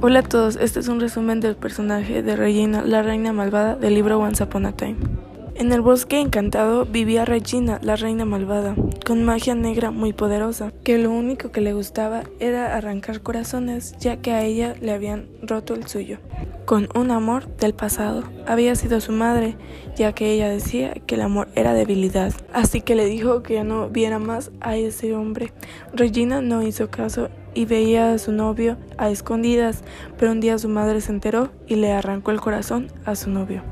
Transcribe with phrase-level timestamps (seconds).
[0.00, 3.94] Hola a todos, este es un resumen del personaje de Regina, la reina malvada del
[3.94, 5.17] libro Once Upon a Time.
[5.58, 10.98] En el bosque encantado vivía Regina, la reina malvada, con magia negra muy poderosa, que
[10.98, 15.74] lo único que le gustaba era arrancar corazones, ya que a ella le habían roto
[15.74, 16.18] el suyo.
[16.64, 19.56] Con un amor del pasado, había sido su madre,
[19.96, 23.64] ya que ella decía que el amor era debilidad, así que le dijo que ya
[23.64, 25.52] no viera más a ese hombre.
[25.92, 29.82] Regina no hizo caso y veía a su novio a escondidas,
[30.18, 33.64] pero un día su madre se enteró y le arrancó el corazón a su novio.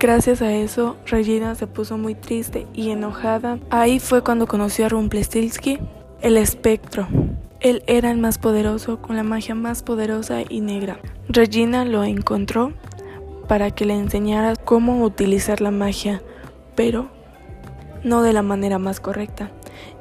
[0.00, 3.58] Gracias a eso, Regina se puso muy triste y enojada.
[3.68, 5.78] Ahí fue cuando conoció a Rumpelstiltskin,
[6.22, 7.06] el espectro.
[7.60, 10.98] Él era el más poderoso, con la magia más poderosa y negra.
[11.28, 12.72] Regina lo encontró
[13.46, 16.22] para que le enseñara cómo utilizar la magia,
[16.74, 17.10] pero
[18.02, 19.50] no de la manera más correcta,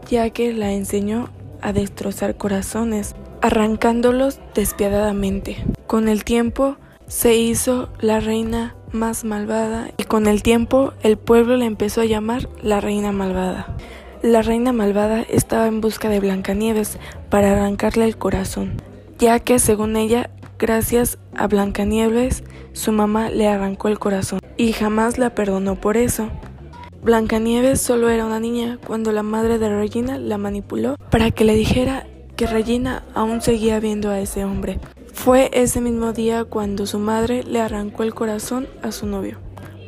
[0.10, 1.28] ya que la enseñó
[1.60, 5.58] a destrozar corazones, arrancándolos despiadadamente.
[5.88, 11.56] Con el tiempo, se hizo la reina más malvada y con el tiempo el pueblo
[11.58, 13.78] le empezó a llamar la reina malvada.
[14.22, 16.98] La reina malvada estaba en busca de Blancanieves
[17.30, 18.82] para arrancarle el corazón,
[19.18, 25.18] ya que según ella, gracias a Blancanieves, su mamá le arrancó el corazón y jamás
[25.18, 26.30] la perdonó por eso.
[27.02, 31.56] Blancanieves solo era una niña cuando la madre de Regina la manipuló para que le
[31.56, 34.80] dijera que Regina aún seguía viendo a ese hombre.
[35.22, 39.38] Fue ese mismo día cuando su madre le arrancó el corazón a su novio.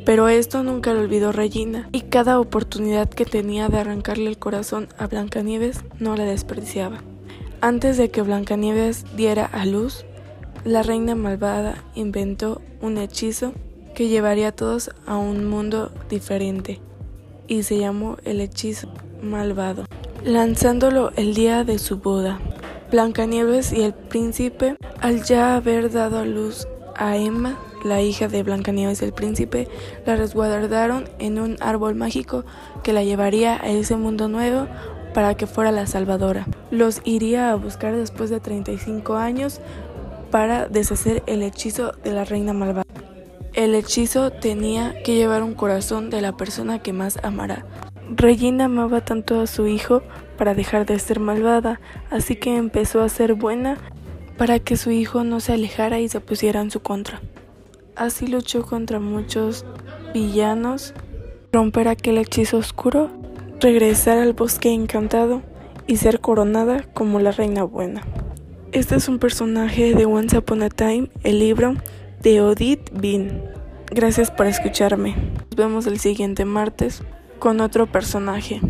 [0.04, 4.88] Pero esto nunca lo olvidó Regina, y cada oportunidad que tenía de arrancarle el corazón
[4.98, 6.98] a Blancanieves no la desperdiciaba.
[7.62, 10.04] Antes de que Blancanieves diera a luz,
[10.64, 13.54] la reina malvada inventó un hechizo
[13.94, 16.82] que llevaría a todos a un mundo diferente,
[17.48, 18.88] y se llamó el hechizo
[19.22, 19.86] malvado,
[20.24, 22.38] lanzándolo el día de su boda.
[22.92, 28.42] Blancanieves y el príncipe, al ya haber dado a luz a Emma, la hija de
[28.42, 29.66] Blancanieves y el príncipe,
[30.04, 32.44] la resguardaron en un árbol mágico
[32.82, 34.66] que la llevaría a ese mundo nuevo
[35.14, 36.46] para que fuera la salvadora.
[36.70, 39.62] Los iría a buscar después de 35 años
[40.30, 42.84] para deshacer el hechizo de la reina malvada.
[43.54, 47.64] El hechizo tenía que llevar un corazón de la persona que más amara.
[48.14, 50.02] Regina amaba tanto a su hijo
[50.42, 51.80] para dejar de ser malvada,
[52.10, 53.78] así que empezó a ser buena
[54.36, 57.20] para que su hijo no se alejara y se pusiera en su contra.
[57.94, 59.64] Así luchó contra muchos
[60.12, 60.94] villanos,
[61.52, 63.08] romper aquel hechizo oscuro,
[63.60, 65.42] regresar al bosque encantado
[65.86, 68.02] y ser coronada como la reina buena.
[68.72, 71.76] Este es un personaje de Once Upon a Time, el libro
[72.20, 73.44] de Odith Bean.
[73.92, 75.14] Gracias por escucharme.
[75.50, 77.04] Nos vemos el siguiente martes
[77.38, 78.60] con otro personaje.